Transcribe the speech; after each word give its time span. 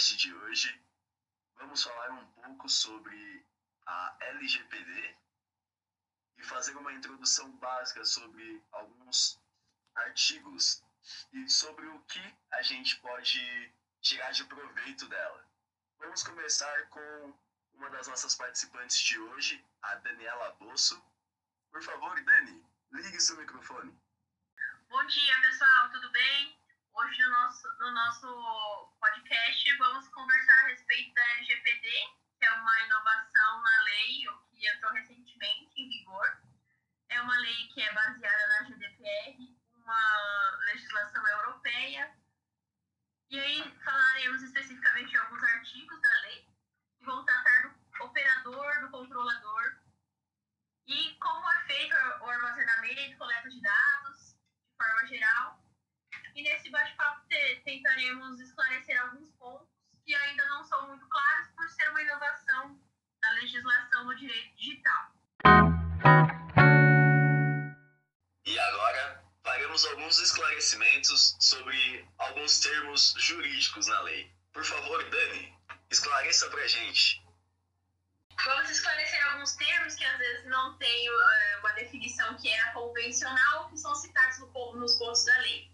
podcast 0.00 0.16
de 0.16 0.34
hoje. 0.34 0.82
Vamos 1.56 1.82
falar 1.82 2.10
um 2.12 2.26
pouco 2.32 2.68
sobre 2.70 3.44
a 3.86 4.16
LGPD 4.20 5.16
e 6.38 6.42
fazer 6.44 6.74
uma 6.74 6.92
introdução 6.94 7.50
básica 7.58 8.02
sobre 8.06 8.62
alguns 8.72 9.38
artigos 9.94 10.82
e 11.34 11.46
sobre 11.50 11.86
o 11.86 12.00
que 12.04 12.34
a 12.52 12.62
gente 12.62 12.96
pode 13.00 13.74
tirar 14.00 14.30
de 14.32 14.44
proveito 14.44 15.06
dela. 15.06 15.46
Vamos 15.98 16.22
começar 16.22 16.88
com 16.88 17.38
uma 17.74 17.90
das 17.90 18.08
nossas 18.08 18.34
participantes 18.34 18.98
de 19.00 19.18
hoje, 19.18 19.62
a 19.82 19.96
Daniela 19.96 20.52
Bosso. 20.52 20.98
Por 21.70 21.82
favor, 21.82 22.24
Dani, 22.24 22.64
ligue 22.92 23.20
seu 23.20 23.36
microfone. 23.36 23.94
Bom 24.88 25.06
dia, 25.06 25.40
pessoal, 25.42 25.90
tudo 25.92 26.10
bem? 26.10 26.58
Hoje 26.92 27.22
no 27.22 27.30
nosso, 27.30 27.68
no 27.78 27.90
nosso 27.92 28.96
podcast 29.00 29.76
vamos 29.78 30.08
conversar 30.08 30.64
a 30.64 30.68
respeito 30.68 31.14
da 31.14 31.22
LGPD, 31.36 31.88
que 32.38 32.44
é 32.44 32.50
uma 32.52 32.80
inovação 32.80 33.62
na 33.62 33.82
lei 33.84 34.26
que 34.50 34.68
entrou 34.68 34.92
recentemente 34.92 35.70
em 35.76 35.88
vigor. 35.88 36.42
É 37.08 37.20
uma 37.22 37.38
lei 37.38 37.68
que 37.68 37.80
é 37.80 37.92
baseada 37.92 38.46
na 38.48 38.64
GDPR, 38.64 39.56
uma 39.74 40.58
legislação 40.66 41.26
europeia. 41.28 42.12
E 43.30 43.38
aí 43.38 43.78
falaremos 43.84 44.42
especificamente 44.42 45.10
de 45.10 45.16
alguns 45.18 45.42
artigos 45.42 46.00
da 46.00 46.20
lei, 46.22 46.48
que 46.98 47.04
vão 47.04 47.24
tratar 47.24 47.68
do 47.68 48.04
operador, 48.04 48.80
do 48.80 48.90
controlador, 48.90 49.80
e 50.86 51.14
como 51.18 51.50
é 51.50 51.64
feito 51.66 51.94
o 51.94 52.28
armazenamento 52.28 53.16
coleta 53.16 53.48
de 53.48 53.62
dados, 53.62 54.34
de 54.34 54.76
forma 54.76 55.06
geral 55.06 55.39
e 56.40 56.42
nesse 56.42 56.70
bate-papo 56.70 57.20
tentaremos 57.64 58.40
esclarecer 58.40 58.98
alguns 59.02 59.30
pontos 59.32 59.68
que 60.06 60.14
ainda 60.14 60.42
não 60.46 60.64
são 60.64 60.88
muito 60.88 61.06
claros 61.06 61.48
por 61.54 61.68
ser 61.68 61.90
uma 61.90 62.00
inovação 62.00 62.80
da 63.20 63.30
legislação 63.32 64.04
no 64.04 64.16
direito 64.16 64.56
digital. 64.56 65.12
E 68.46 68.58
agora 68.58 69.22
faremos 69.44 69.84
alguns 69.84 70.18
esclarecimentos 70.18 71.36
sobre 71.38 72.08
alguns 72.16 72.58
termos 72.60 73.14
jurídicos 73.18 73.86
na 73.86 74.00
lei. 74.00 74.32
Por 74.54 74.64
favor, 74.64 75.10
Dani, 75.10 75.54
esclareça 75.90 76.48
pra 76.48 76.66
gente. 76.66 77.22
Vamos 78.46 78.70
esclarecer 78.70 79.32
alguns 79.32 79.52
termos 79.56 79.94
que 79.94 80.04
às 80.04 80.16
vezes 80.16 80.46
não 80.46 80.78
têm 80.78 81.10
uh, 81.10 81.58
uma 81.60 81.72
definição 81.74 82.34
que 82.38 82.48
é 82.48 82.60
a 82.60 82.72
convencional, 82.72 83.68
que 83.68 83.76
são 83.76 83.94
citados 83.94 84.38
no, 84.38 84.76
nos 84.76 84.94
pontos 84.94 85.26
da 85.26 85.38
lei. 85.40 85.70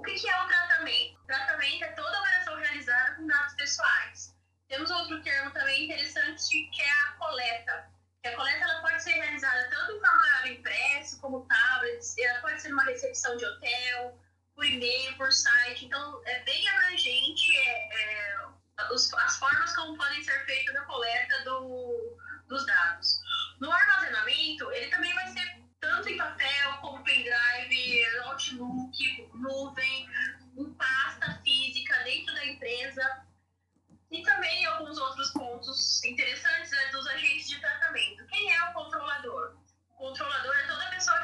O 0.00 0.02
que 0.02 0.26
é 0.26 0.42
o 0.42 0.48
tratamento? 0.48 1.20
O 1.20 1.26
tratamento 1.26 1.84
é 1.84 1.88
toda 1.88 2.20
operação 2.20 2.56
realizada 2.56 3.16
com 3.16 3.26
dados 3.26 3.52
pessoais. 3.52 4.34
Temos 4.66 4.90
outro 4.90 5.22
termo 5.22 5.50
também 5.50 5.84
interessante 5.84 6.70
que 6.72 6.80
é 6.80 6.90
a 6.90 7.12
coleta. 7.18 7.90
A 8.24 8.30
coleta 8.30 8.64
ela 8.64 8.80
pode 8.80 9.02
ser 9.02 9.12
realizada 9.12 9.68
tanto 9.68 9.92
em 9.92 10.00
formato 10.00 10.48
impresso 10.48 11.20
como 11.20 11.46
tablets, 11.46 12.16
ela 12.16 12.40
pode 12.40 12.62
ser 12.62 12.70
numa 12.70 12.84
recepção 12.84 13.36
de 13.36 13.44
hotel, 13.44 14.18
por 14.54 14.64
e-mail, 14.64 15.14
por 15.18 15.30
site. 15.30 15.84
Então, 15.84 16.22
é 16.24 16.44
bem 16.44 16.66
abrangente 16.70 17.58
é, 17.58 18.32
é, 18.32 18.36
as 18.78 19.36
formas 19.36 19.76
como 19.76 19.98
podem 19.98 20.24
ser 20.24 20.46
feitas 20.46 20.76
a 20.76 20.84
coleta 20.86 21.44
do, 21.44 22.16
dos 22.48 22.64
dados. 22.64 22.89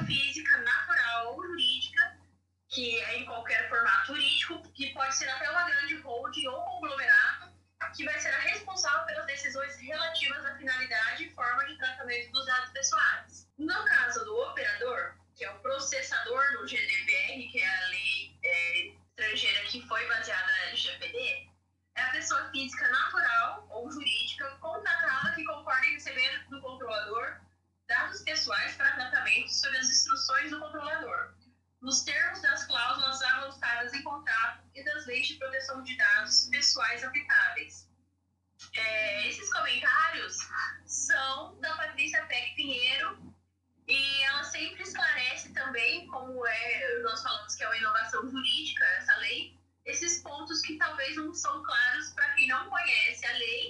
Física, 0.04 0.56
natural 0.58 1.34
ou 1.34 1.46
jurídica, 1.46 2.18
que 2.68 3.00
é 3.00 3.18
em 3.18 3.24
qualquer 3.24 3.68
formato 3.68 4.06
jurídico, 4.08 4.62
que 4.72 4.92
pode 4.92 5.14
ser 5.16 5.28
até 5.28 5.50
uma 5.50 5.64
grande 5.64 5.96
holding 6.00 6.46
ou 6.48 6.62
conglomerado, 6.62 7.52
que 7.94 8.04
vai 8.04 8.18
ser 8.18 8.34
a 8.34 8.38
responsável 8.40 9.06
pelas 9.06 9.26
decisões 9.26 9.76
relativas 9.78 10.44
à 10.44 10.56
finalidade 10.56 11.24
e 11.24 11.30
forma 11.30 11.64
de 11.66 11.76
tratamento 11.78 12.32
dos 12.32 12.46
dados 12.46 12.70
pessoais. 12.70 13.25
Proteção 35.56 35.82
de 35.82 35.96
dados 35.96 36.48
pessoais 36.50 37.02
aplicáveis. 37.02 37.88
É, 38.74 39.28
esses 39.28 39.50
comentários 39.52 40.36
são 40.84 41.58
da 41.60 41.74
Patrícia 41.76 42.24
Peck 42.26 42.54
Pinheiro, 42.54 43.34
e 43.88 44.22
ela 44.24 44.44
sempre 44.44 44.82
esclarece 44.82 45.52
também, 45.52 46.06
como 46.08 46.46
é, 46.46 46.98
nós 47.02 47.22
falamos 47.22 47.54
que 47.54 47.62
é 47.62 47.68
uma 47.68 47.76
inovação 47.76 48.28
jurídica, 48.28 48.84
essa 48.98 49.16
lei, 49.18 49.56
esses 49.84 50.20
pontos 50.20 50.60
que 50.62 50.76
talvez 50.76 51.16
não 51.16 51.32
são 51.32 51.62
claros 51.62 52.10
para 52.10 52.34
quem 52.34 52.48
não 52.48 52.68
conhece 52.68 53.24
a 53.24 53.32
lei 53.32 53.65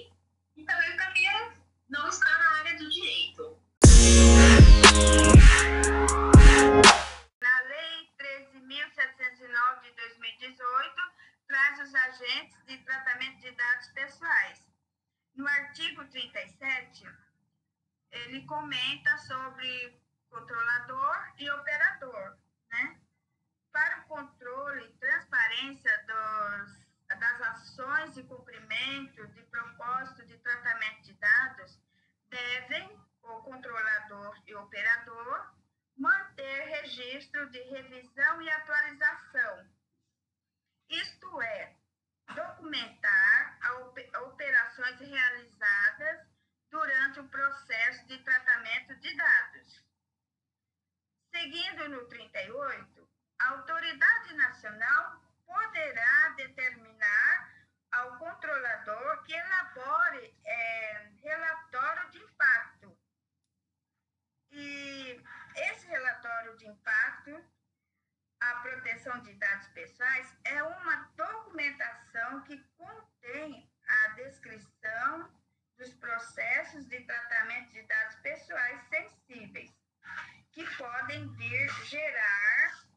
ele 18.11 18.45
comenta 18.45 19.17
sobre 19.19 20.01
controlador 20.29 21.33
e 21.37 21.49
operador, 21.51 22.37
né? 22.71 22.99
Para 23.71 23.99
o 23.99 24.07
controle 24.07 24.85
e 24.85 24.97
transparência 24.97 26.05
dos, 26.05 27.19
das 27.19 27.41
ações 27.41 28.17
e 28.17 28.23
cumprimento 28.23 29.27
de 29.27 29.43
propósito 29.43 30.25
de 30.25 30.37
tratamento 30.39 31.01
de 31.03 31.13
dados, 31.13 31.79
devem 32.29 32.99
o 33.23 33.41
controlador 33.43 34.41
e 34.47 34.55
operador 34.55 35.53
manter 35.97 36.65
registro 36.65 37.49
de 37.49 37.59
revisão 37.63 38.41
e 38.41 38.49
atualização. 38.49 39.69
Isto 40.89 41.41
é, 41.41 41.75
documentar 42.33 43.59
operações 44.23 44.99
realizadas 44.99 45.96
durante 47.17 47.19
o 47.19 47.27
processo 47.29 48.05
de 48.07 48.17
tratamento 48.19 48.95
de 48.95 49.15
dados. 49.15 49.85
Seguindo 51.31 51.89
no 51.89 52.05
38, 52.05 53.09
a 53.39 53.49
autoridade 53.49 54.33
nacional 54.35 55.21
poderá 55.45 56.29
determinar 56.37 57.51
ao 57.91 58.17
controlador 58.17 59.23
que 59.23 59.33
elabore 59.33 60.35
é, 60.45 61.11
relatório 61.23 62.09
de 62.11 62.17
impacto. 62.19 62.97
E 64.51 65.21
esse 65.55 65.87
relatório 65.87 66.57
de 66.57 66.67
impacto, 66.67 67.45
a 68.39 68.55
proteção 68.57 69.19
de 69.21 69.33
dados 69.35 69.67
pessoais, 69.69 70.37
é 70.43 70.63
uma 70.63 70.95
documentação 71.15 72.43
que 72.43 72.57
contém 72.77 73.71
a 73.87 74.07
descrição 74.09 75.37
dos 75.77 75.93
processos 75.95 76.87
de 76.87 76.99
tratamento 77.01 77.71
de 77.71 77.83
dados 77.83 78.15
pessoais 78.17 78.81
sensíveis 78.89 79.71
que 80.51 80.65
podem 80.75 81.27
vir 81.35 81.69
gerar 81.85 82.87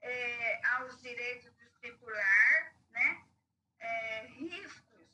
é, 0.00 0.66
aos 0.68 1.00
direitos 1.02 1.52
do 1.54 1.70
titular 1.80 2.74
né, 2.90 3.24
é, 3.78 4.26
riscos 4.28 5.06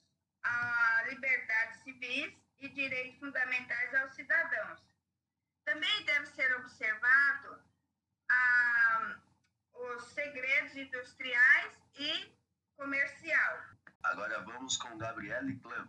à 0.44 1.04
liberdade 1.08 1.82
civis 2.02 2.34
e 2.58 2.68
direitos 2.70 3.18
fundamentais 3.20 3.94
aos 3.94 4.14
cidadãos. 4.14 4.80
Também 5.64 6.04
deve 6.04 6.26
ser 6.26 6.52
observado 6.56 7.62
ah, 8.28 9.16
os 9.72 10.04
segredos 10.12 10.76
industriais 10.76 11.78
e 11.94 12.36
comercial. 12.76 13.64
Agora 14.02 14.40
vamos 14.42 14.76
com 14.76 14.98
Gabriele 14.98 15.56
Clam. 15.60 15.88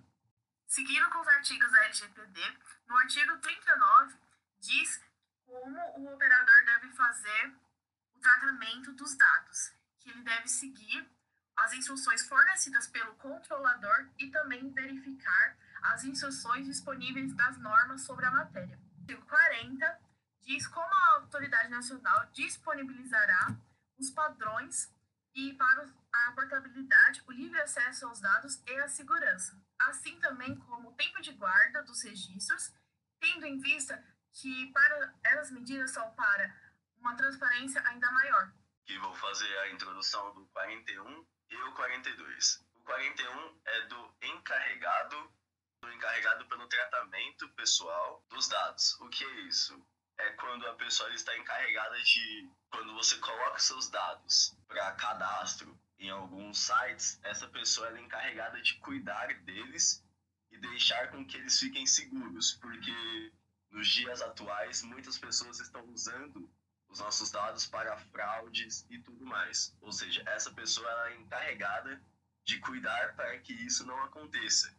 Seguindo 0.67 1.09
com 1.09 1.19
os 1.19 1.27
artigos 1.27 1.71
da 1.71 1.85
LGPD, 1.85 2.57
no 2.87 2.97
artigo 2.97 3.37
39 3.39 4.15
diz 4.59 5.03
como 5.45 5.79
o 5.97 6.13
operador 6.13 6.65
deve 6.65 6.91
fazer 6.95 7.53
o 8.13 8.19
tratamento 8.19 8.91
dos 8.93 9.15
dados, 9.15 9.73
que 9.99 10.09
ele 10.09 10.21
deve 10.21 10.47
seguir 10.47 11.07
as 11.57 11.73
instruções 11.73 12.27
fornecidas 12.27 12.87
pelo 12.87 13.15
controlador 13.15 14.09
e 14.17 14.29
também 14.31 14.71
verificar 14.71 15.57
as 15.83 16.03
instruções 16.03 16.65
disponíveis 16.65 17.33
das 17.35 17.57
normas 17.57 18.01
sobre 18.01 18.25
a 18.25 18.31
matéria. 18.31 18.79
O 18.97 19.01
artigo 19.01 19.25
40 19.25 19.99
diz 20.41 20.67
como 20.67 20.93
a 20.93 21.15
autoridade 21.15 21.69
nacional 21.69 22.25
disponibilizará 22.33 23.55
os 23.97 24.09
padrões 24.09 24.93
e 25.35 25.53
para 25.53 25.89
a 26.13 26.31
portabilidade, 26.33 27.23
o 27.25 27.31
livre 27.31 27.59
acesso 27.59 28.05
aos 28.05 28.19
dados 28.19 28.61
e 28.67 28.75
a 28.79 28.87
segurança, 28.87 29.59
assim 29.79 30.19
também 30.19 30.55
como 30.55 30.89
o 30.89 30.93
tempo 30.93 31.21
de 31.21 31.31
guarda 31.33 31.81
dos 31.83 32.03
registros, 32.03 32.71
tendo 33.19 33.45
em 33.45 33.59
vista 33.59 34.03
que 34.31 34.71
para 34.71 35.13
essas 35.23 35.51
medidas 35.51 35.91
são 35.91 36.09
para 36.11 36.55
uma 36.97 37.15
transparência 37.15 37.81
ainda 37.87 38.11
maior. 38.11 38.53
Que 38.85 38.97
vou 38.99 39.13
fazer 39.15 39.57
a 39.59 39.71
introdução 39.71 40.33
do 40.35 40.45
41 40.47 41.25
e 41.49 41.55
o 41.55 41.73
42. 41.73 42.65
O 42.75 42.79
41 42.81 43.59
é 43.65 43.81
do 43.87 44.15
encarregado, 44.21 45.15
do 45.17 45.42
encarregado 45.91 46.45
pelo 46.47 46.67
tratamento 46.67 47.49
pessoal 47.49 48.23
dos 48.29 48.47
dados. 48.47 48.93
O 49.01 49.09
que 49.09 49.23
é 49.23 49.39
isso? 49.41 49.81
É 50.17 50.29
quando 50.33 50.67
a 50.67 50.75
pessoa 50.75 51.11
está 51.13 51.35
encarregada 51.37 52.01
de 52.01 52.49
quando 52.69 52.93
você 52.93 53.17
coloca 53.17 53.59
seus 53.59 53.89
dados 53.89 54.55
para 54.67 54.91
cadastro 54.93 55.77
em 55.97 56.09
alguns 56.09 56.59
sites, 56.59 57.19
essa 57.23 57.47
pessoa 57.47 57.89
é 57.89 58.01
encarregada 58.01 58.61
de 58.61 58.75
cuidar 58.75 59.33
deles 59.41 60.03
e 60.51 60.57
deixar 60.57 61.09
com 61.11 61.25
que 61.25 61.37
eles 61.37 61.59
fiquem 61.59 61.85
seguros, 61.87 62.53
porque 62.53 63.31
nos 63.71 63.87
dias 63.87 64.21
atuais 64.21 64.83
muitas 64.83 65.17
pessoas 65.17 65.59
estão 65.59 65.83
usando 65.89 66.49
os 66.89 66.99
nossos 66.99 67.31
dados 67.31 67.65
para 67.65 67.97
fraudes 67.97 68.85
e 68.89 68.99
tudo 68.99 69.25
mais. 69.25 69.75
Ou 69.81 69.91
seja, 69.91 70.21
essa 70.27 70.51
pessoa 70.51 71.09
é 71.09 71.15
encarregada 71.15 72.01
de 72.45 72.59
cuidar 72.59 73.15
para 73.15 73.39
que 73.39 73.53
isso 73.53 73.85
não 73.85 73.97
aconteça. 74.03 74.75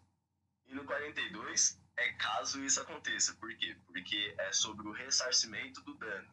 No 0.75 0.85
42 0.85 1.81
é 1.97 2.13
caso 2.15 2.63
isso 2.65 2.81
aconteça. 2.81 3.35
Por 3.35 3.55
quê? 3.57 3.77
Porque 3.87 4.35
é 4.39 4.53
sobre 4.53 4.87
o 4.87 4.93
ressarcimento 4.93 5.81
do 5.83 5.95
dano. 5.95 6.29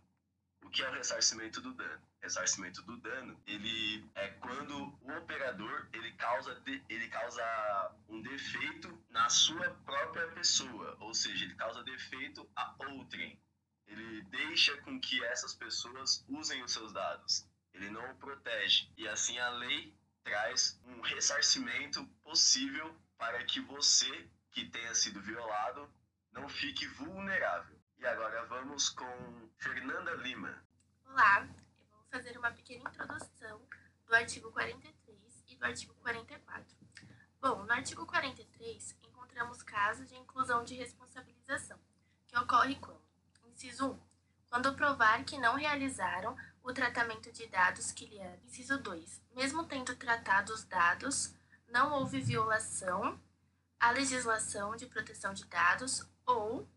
O 0.63 0.69
que 0.69 0.83
é 0.83 0.89
o 0.89 0.93
ressarcimento 0.93 1.61
do 1.61 1.73
dano? 1.73 2.01
Ressarcimento 2.21 2.81
do 2.83 2.97
dano, 2.97 3.41
ele 3.47 4.05
é 4.13 4.27
quando 4.27 4.95
o 5.01 5.17
operador 5.17 5.87
ele 5.91 6.11
causa, 6.13 6.53
de, 6.61 6.83
ele 6.87 7.07
causa 7.07 7.43
um 8.07 8.21
defeito 8.21 8.95
na 9.09 9.27
sua 9.27 9.71
própria 9.85 10.27
pessoa, 10.27 10.95
ou 10.99 11.13
seja, 11.15 11.45
ele 11.45 11.55
causa 11.55 11.83
defeito 11.83 12.47
a 12.55 12.75
outrem 12.89 13.39
ele 13.91 14.21
deixa 14.23 14.75
com 14.83 14.99
que 14.99 15.23
essas 15.25 15.53
pessoas 15.53 16.23
usem 16.29 16.63
os 16.63 16.71
seus 16.71 16.93
dados. 16.93 17.45
Ele 17.73 17.89
não 17.89 18.11
o 18.11 18.15
protege. 18.15 18.89
E 18.97 19.07
assim 19.07 19.37
a 19.37 19.49
lei 19.49 19.93
traz 20.23 20.79
um 20.85 21.01
ressarcimento 21.01 22.05
possível 22.23 22.95
para 23.21 23.43
que 23.45 23.61
você 23.61 24.27
que 24.49 24.65
tenha 24.65 24.95
sido 24.95 25.21
violado 25.21 25.87
não 26.31 26.49
fique 26.49 26.87
vulnerável. 26.87 27.79
E 27.99 28.05
agora 28.07 28.43
vamos 28.45 28.89
com 28.89 29.47
Fernanda 29.59 30.15
Lima. 30.15 30.65
Olá, 31.05 31.47
eu 31.77 31.85
vou 31.91 32.03
fazer 32.09 32.35
uma 32.35 32.51
pequena 32.51 32.89
introdução 32.89 33.61
do 34.07 34.15
artigo 34.15 34.51
43 34.51 35.43
e 35.47 35.55
do 35.55 35.63
artigo 35.63 35.93
44. 36.01 36.75
Bom, 37.39 37.63
no 37.63 37.71
artigo 37.71 38.07
43 38.07 38.97
encontramos 39.03 39.61
casos 39.61 40.07
de 40.07 40.15
inclusão 40.15 40.63
de 40.63 40.73
responsabilização, 40.73 41.79
que 42.25 42.35
ocorre 42.39 42.75
quando 42.77 43.03
Inciso 43.45 43.91
1. 43.91 43.99
Quando 44.49 44.75
provar 44.75 45.23
que 45.25 45.37
não 45.37 45.53
realizaram 45.53 46.35
o 46.63 46.73
tratamento 46.73 47.31
de 47.31 47.45
dados 47.45 47.91
que 47.91 48.07
lhe 48.07 48.17
é. 48.17 48.39
Inciso 48.45 48.79
2. 48.79 49.21
Mesmo 49.35 49.67
tendo 49.67 49.95
tratado 49.95 50.51
os 50.51 50.63
dados, 50.63 51.35
não 51.71 51.93
houve 51.93 52.21
violação 52.21 53.19
à 53.79 53.91
legislação 53.91 54.75
de 54.75 54.85
proteção 54.85 55.33
de 55.33 55.45
dados 55.45 56.05
ou, 56.25 56.67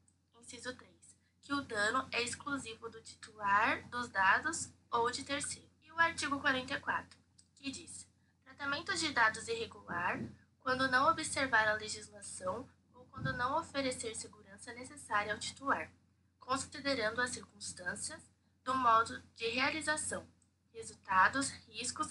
inciso 0.40 0.74
3, 0.74 1.16
que 1.42 1.52
o 1.52 1.60
dano 1.62 2.08
é 2.12 2.22
exclusivo 2.22 2.88
do 2.88 3.00
titular 3.02 3.86
dos 3.88 4.08
dados 4.08 4.72
ou 4.90 5.10
de 5.10 5.24
terceiro. 5.24 5.68
E 5.82 5.92
o 5.92 5.98
artigo 5.98 6.40
44, 6.40 7.18
que 7.54 7.70
diz: 7.70 8.08
tratamento 8.42 8.96
de 8.96 9.12
dados 9.12 9.48
irregular 9.48 10.20
quando 10.60 10.90
não 10.90 11.10
observar 11.10 11.68
a 11.68 11.74
legislação 11.74 12.68
ou 12.94 13.04
quando 13.06 13.32
não 13.32 13.58
oferecer 13.58 14.14
segurança 14.14 14.72
necessária 14.72 15.32
ao 15.32 15.38
titular 15.38 15.90
considerando 16.44 17.20
as 17.20 17.30
circunstâncias 17.30 18.22
do 18.62 18.74
modo 18.74 19.20
de 19.34 19.48
realização, 19.48 20.26
resultados, 20.72 21.48
riscos 21.68 22.10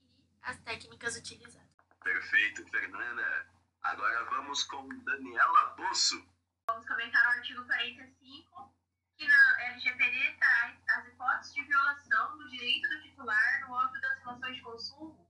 e 0.00 0.24
as 0.42 0.58
técnicas 0.58 1.16
utilizadas. 1.16 1.63
Perfeito, 2.04 2.64
Fernanda. 2.70 3.48
Agora 3.82 4.24
vamos 4.26 4.62
com 4.64 4.86
Daniela 5.04 5.74
Bosso. 5.76 6.24
Vamos 6.68 6.86
comentar 6.86 7.26
o 7.26 7.30
artigo 7.30 7.64
45, 7.64 8.74
que 9.18 9.26
na 9.26 9.62
LGPD 9.62 10.36
traz 10.38 10.78
as 10.88 11.06
hipóteses 11.08 11.54
de 11.54 11.64
violação 11.64 12.38
do 12.38 12.48
direito 12.50 12.88
do 12.88 13.02
titular 13.02 13.60
no 13.66 13.76
âmbito 13.76 14.00
das 14.00 14.18
relações 14.20 14.56
de 14.56 14.62
consumo 14.62 15.28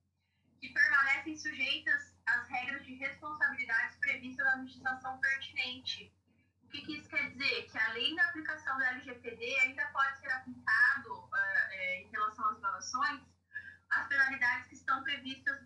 que 0.61 0.69
permanecem 0.69 1.37
sujeitas 1.37 2.15
às 2.27 2.49
regras 2.49 2.85
de 2.85 2.95
responsabilidades 2.95 3.97
previstas 3.99 4.45
na 4.45 4.57
legislação 4.57 5.19
pertinente 5.21 6.13
que, 6.75 6.83
que 6.83 6.97
isso 6.99 7.09
quer 7.09 7.31
dizer? 7.31 7.71
Que 7.71 7.79
além 7.79 8.15
da 8.17 8.25
aplicação 8.25 8.77
do 8.77 8.83
LGPD, 8.83 9.61
ainda 9.61 9.87
pode 9.87 10.19
ser 10.19 10.31
aplicado 10.33 11.15
uh, 11.15 11.37
é, 11.71 12.03
em 12.03 12.11
relação 12.11 12.49
às 12.49 12.59
violações 12.59 13.23
as 13.91 14.09
penalidades 14.09 14.67
que 14.69 14.75
estão 14.75 15.05
previstas 15.05 15.64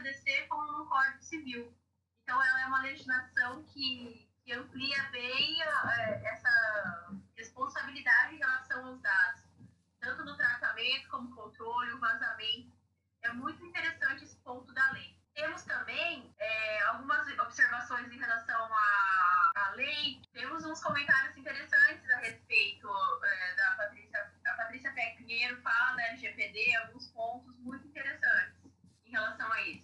tanto 0.00 0.08
no 0.08 0.14
CDC 0.14 0.46
como 0.48 0.72
no 0.72 0.86
Código 0.86 1.22
Civil. 1.22 1.74
Então, 2.22 2.42
ela 2.42 2.62
é 2.62 2.66
uma 2.66 2.82
legislação 2.82 3.62
que, 3.64 4.28
que 4.44 4.52
amplia 4.52 5.02
bem 5.10 5.62
uh, 5.62 6.26
essa 6.26 7.12
responsabilidade 7.36 8.34
em 8.34 8.38
relação 8.38 8.86
aos 8.86 9.00
dados, 9.00 9.42
tanto 10.00 10.24
no 10.24 10.36
tratamento 10.36 11.08
como 11.08 11.34
controle, 11.34 11.92
o 11.92 12.00
vazamento. 12.00 12.72
É 13.22 13.32
muito 13.32 13.64
interessante 13.64 14.24
esse 14.24 14.36
ponto 14.38 14.72
da 14.72 14.90
lei. 14.92 15.18
Temos 15.34 15.62
também 15.62 16.34
é, 16.38 16.82
algumas 16.82 17.26
observações 17.38 18.10
em 18.10 18.18
relação 18.18 18.72
à, 18.72 19.52
à 19.56 19.70
lei. 19.72 20.20
Temos 20.32 20.64
uns 20.64 20.82
comentários 20.82 21.36
interessantes 21.36 22.10
a 22.10 22.16
respeito 22.18 22.88
é, 23.24 23.54
da 23.54 23.74
Patrícia. 23.76 24.32
A 24.46 24.52
Patrícia 24.54 24.92
Pé 24.92 25.14
Pinheiro 25.18 25.60
fala 25.62 25.96
da 25.96 26.02
LGPD, 26.08 26.76
alguns 26.76 27.06
pontos 27.08 27.56
muito 27.58 27.86
interessantes 27.86 28.60
em 29.10 29.12
relação 29.12 29.52
a 29.52 29.60
isso. 29.62 29.79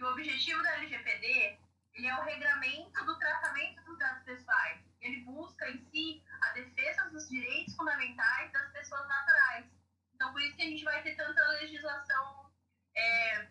Que 0.00 0.04
o 0.04 0.12
objetivo 0.12 0.62
da 0.62 0.76
LGPD 0.76 1.58
ele 1.92 2.06
é 2.06 2.18
o 2.18 2.22
regramento 2.22 3.04
do 3.04 3.18
tratamento 3.18 3.84
dos 3.84 3.98
dados 3.98 4.24
pessoais. 4.24 4.80
Ele 4.98 5.20
busca 5.24 5.68
em 5.68 5.78
si 5.90 6.24
a 6.40 6.52
defesa 6.52 7.10
dos 7.10 7.28
direitos 7.28 7.76
fundamentais 7.76 8.50
das 8.50 8.72
pessoas 8.72 9.06
naturais. 9.06 9.66
Então, 10.14 10.32
por 10.32 10.40
isso 10.40 10.56
que 10.56 10.62
a 10.62 10.70
gente 10.70 10.84
vai 10.84 11.02
ter 11.02 11.16
tanta 11.16 11.46
legislação 11.48 12.50
é, 12.96 13.46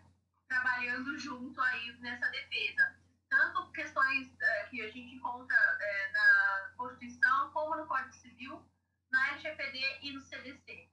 trabalhando 0.48 1.16
junto 1.20 1.62
aí 1.62 1.92
nessa 2.00 2.28
defesa. 2.28 2.96
Tanto 3.28 3.70
questões 3.70 4.36
é, 4.40 4.64
que 4.64 4.82
a 4.82 4.90
gente 4.90 5.14
encontra 5.14 5.56
é, 5.56 6.10
na 6.10 6.72
Constituição, 6.76 7.52
como 7.52 7.76
no 7.76 7.86
Código 7.86 8.12
Civil, 8.14 8.60
na 9.12 9.34
LGPD 9.34 10.00
e 10.02 10.12
no 10.14 10.20
CDC. 10.22 10.90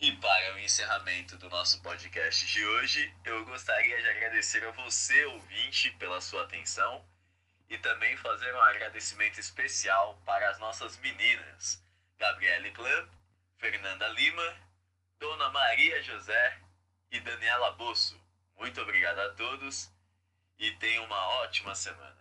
E 0.00 0.12
para 0.12 0.54
o 0.54 0.58
encerramento 0.58 1.36
do 1.36 1.50
nosso 1.50 1.82
podcast 1.82 2.46
de 2.46 2.64
hoje, 2.64 3.14
eu 3.22 3.44
gostaria 3.44 4.00
de 4.00 4.08
agradecer 4.08 4.64
a 4.64 4.70
você, 4.70 5.26
ouvinte, 5.26 5.90
pela 5.98 6.22
sua 6.22 6.44
atenção 6.44 7.04
e 7.68 7.76
também 7.76 8.16
fazer 8.16 8.54
um 8.54 8.62
agradecimento 8.62 9.38
especial 9.38 10.18
para 10.24 10.48
as 10.48 10.58
nossas 10.58 10.96
meninas, 10.98 11.84
Gabriele 12.18 12.70
Clã, 12.70 13.08
Fernanda 13.58 14.08
Lima 14.08 14.56
Dona 15.18 15.50
Maria 15.50 16.02
José 16.02 16.58
e 17.10 17.20
Daniela 17.20 17.72
Bosso. 17.72 18.18
Muito 18.56 18.80
obrigado 18.80 19.18
a 19.18 19.34
todos 19.34 19.92
e 20.58 20.70
tenham 20.76 21.04
uma 21.04 21.28
ótima 21.42 21.74
semana. 21.74 22.19